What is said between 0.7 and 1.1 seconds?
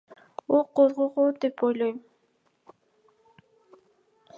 кооз